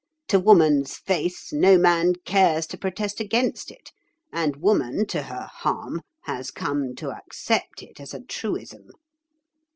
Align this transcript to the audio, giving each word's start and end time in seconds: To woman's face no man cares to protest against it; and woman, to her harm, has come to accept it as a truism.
To 0.29 0.39
woman's 0.39 0.95
face 0.97 1.53
no 1.53 1.77
man 1.77 2.13
cares 2.25 2.65
to 2.65 2.77
protest 2.79 3.19
against 3.19 3.69
it; 3.69 3.91
and 4.33 4.55
woman, 4.55 5.05
to 5.05 5.21
her 5.21 5.47
harm, 5.59 6.01
has 6.23 6.49
come 6.49 6.95
to 6.95 7.11
accept 7.11 7.83
it 7.83 7.99
as 7.99 8.15
a 8.15 8.19
truism. 8.21 8.87